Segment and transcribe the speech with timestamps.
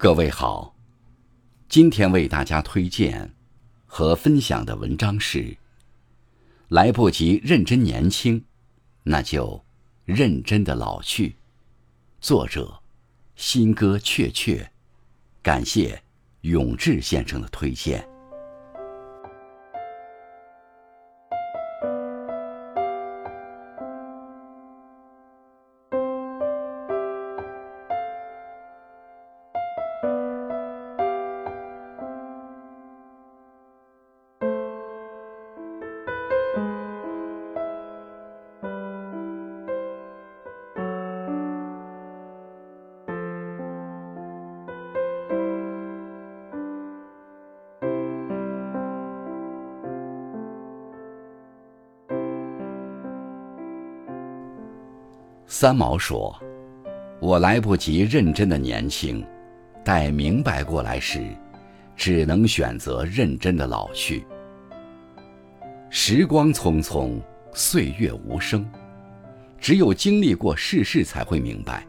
[0.00, 0.76] 各位好，
[1.68, 3.34] 今天为大家推荐
[3.84, 5.56] 和分享的文章是：
[6.68, 8.44] 来不及认真年轻，
[9.02, 9.60] 那就
[10.04, 11.34] 认真的老去。
[12.20, 12.80] 作者：
[13.34, 14.70] 新歌雀雀，
[15.42, 16.00] 感谢
[16.42, 18.08] 永志先生的推荐。
[55.50, 56.38] 三毛说
[57.20, 59.24] ：“我来不及认真的年轻，
[59.82, 61.26] 待明白过来时，
[61.96, 64.26] 只能选择认真的老去。
[65.88, 67.18] 时光匆匆，
[67.54, 68.70] 岁月无声，
[69.58, 71.82] 只有经历过世事，才会明白，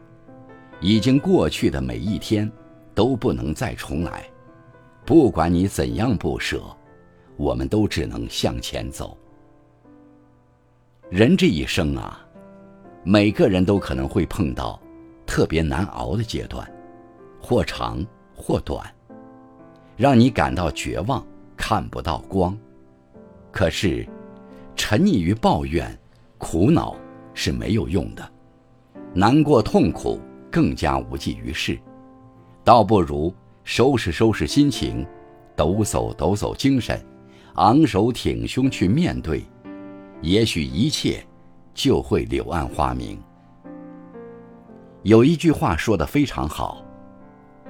[0.80, 2.50] 已经过去的每一天
[2.94, 4.24] 都不能再重来。
[5.04, 6.62] 不管你怎样不舍，
[7.36, 9.14] 我们都只能向前走。
[11.10, 12.26] 人这一生啊。”
[13.02, 14.78] 每个人都可能会碰到
[15.26, 16.70] 特别难熬的阶段，
[17.40, 18.84] 或长或短，
[19.96, 21.26] 让你感到绝望，
[21.56, 22.56] 看不到光。
[23.50, 24.06] 可是，
[24.76, 25.98] 沉溺于抱怨、
[26.36, 26.94] 苦恼
[27.32, 28.30] 是没有用的，
[29.14, 30.20] 难过痛苦
[30.50, 31.78] 更加无济于事。
[32.62, 35.06] 倒不如收拾收拾心情，
[35.56, 37.02] 抖擞抖擞精神，
[37.54, 39.42] 昂首挺胸去面对，
[40.20, 41.24] 也许一切。
[41.74, 43.20] 就会柳暗花明。
[45.02, 46.84] 有一句话说的非常好：“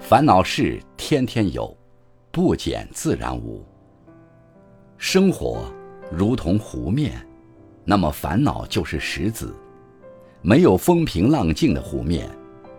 [0.00, 1.76] 烦恼事天天有，
[2.32, 3.64] 不减自然无。”
[4.98, 5.64] 生活
[6.10, 7.24] 如同湖面，
[7.84, 9.54] 那么烦恼就是石子。
[10.42, 12.28] 没有风平浪静的湖面，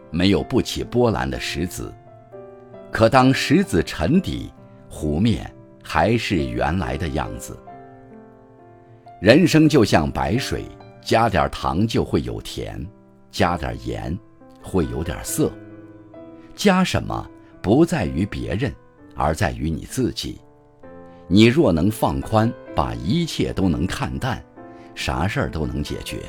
[0.10, 1.94] 没有不起波澜的石子。
[2.92, 4.52] 可当石子沉底，
[4.90, 5.50] 湖面
[5.81, 7.58] 还是原来的样子。
[9.22, 10.66] 人生就像白水。
[11.01, 12.85] 加点糖就会有甜，
[13.31, 14.17] 加点盐
[14.62, 15.51] 会有点涩。
[16.56, 17.29] 加什么
[17.62, 18.73] 不在于别人，
[19.16, 20.39] 而在于你自己。
[21.28, 24.44] 你若能放宽，把一切都能看淡，
[24.94, 26.22] 啥事儿都能解决。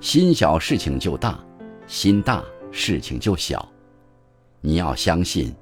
[0.00, 1.38] 心小事情就大，
[1.86, 3.68] 心大事情就小。
[4.60, 5.54] 你要相信，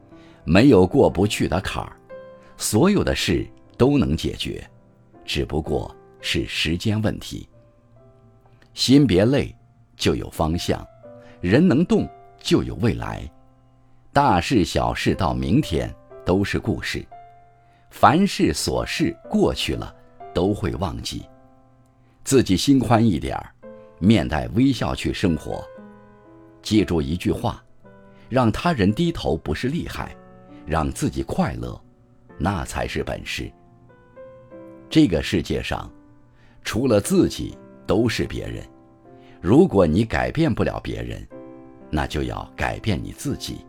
[0.45, 1.97] 没有过不去的坎儿，
[2.57, 4.65] 所有的事都能解决，
[5.25, 7.49] 只不过是时间问题。
[8.75, 9.55] 心别累，
[9.97, 10.79] 就有方向；
[11.41, 13.31] 人能动，就有未来。
[14.13, 15.95] 大事小事到明天
[16.25, 17.05] 都是故事，
[17.91, 19.95] 凡事琐事过去了
[20.35, 21.27] 都会忘记。
[22.25, 23.53] 自己心宽一点儿，
[23.99, 25.63] 面带微笑去生活。
[26.63, 27.63] 记住一句话：
[28.29, 30.17] 让他人低头不是厉害，
[30.65, 31.79] 让自己快乐，
[32.39, 33.53] 那才是本事。
[34.89, 35.91] 这个世界上，
[36.63, 37.57] 除了自己。
[37.87, 38.65] 都是别人。
[39.41, 41.27] 如果你改变不了别人，
[41.91, 43.67] 那就要改变你自己。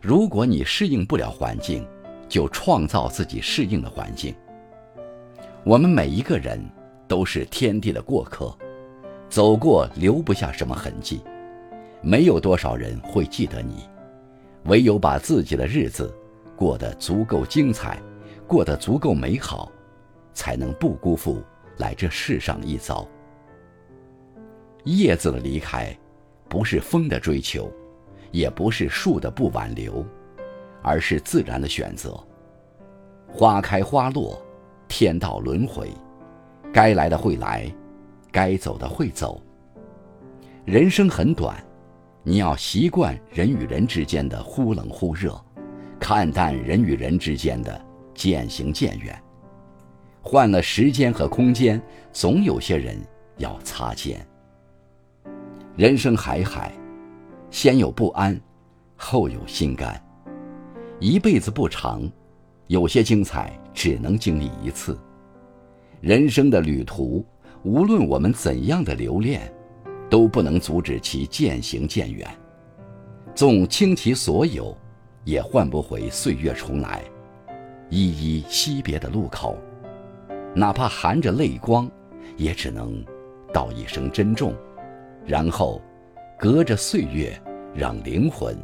[0.00, 1.86] 如果你适应不了环境，
[2.28, 4.34] 就创造自己适应的环境。
[5.64, 6.62] 我们每一个人
[7.08, 8.56] 都是天地的过客，
[9.28, 11.22] 走过留不下什么痕迹，
[12.02, 13.88] 没有多少人会记得你。
[14.64, 16.14] 唯有把自己的日子
[16.56, 18.00] 过得足够精彩，
[18.46, 19.70] 过得足够美好，
[20.32, 21.42] 才能不辜负
[21.76, 23.06] 来这世上一遭。
[24.84, 25.96] 叶子的离开，
[26.48, 27.70] 不是风的追求，
[28.30, 30.04] 也不是树的不挽留，
[30.82, 32.18] 而是自然的选择。
[33.26, 34.40] 花开花落，
[34.86, 35.90] 天道轮回，
[36.72, 37.72] 该来的会来，
[38.30, 39.42] 该走的会走。
[40.64, 41.56] 人生很短，
[42.22, 45.38] 你要习惯人与人之间的忽冷忽热，
[45.98, 47.80] 看淡人与人之间的
[48.14, 49.18] 渐行渐远。
[50.22, 51.80] 换了时间和空间，
[52.12, 52.96] 总有些人
[53.38, 54.24] 要擦肩。
[55.76, 56.72] 人生海海，
[57.50, 58.40] 先有不安，
[58.94, 60.00] 后有心甘。
[61.00, 62.08] 一辈子不长，
[62.68, 64.96] 有些精彩只能经历一次。
[66.00, 67.26] 人生的旅途，
[67.64, 69.52] 无论我们怎样的留恋，
[70.08, 72.24] 都不能阻止其渐行渐远。
[73.34, 74.76] 纵倾其所有，
[75.24, 77.02] 也换不回岁月重来。
[77.90, 78.06] 依
[78.38, 79.58] 依惜别的路口，
[80.54, 81.90] 哪怕含着泪光，
[82.36, 83.04] 也只能
[83.52, 84.54] 道一声珍重。
[85.26, 85.80] 然后，
[86.38, 87.40] 隔着岁月，
[87.74, 88.56] 让灵魂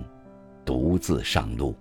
[0.64, 1.74] 独自上路。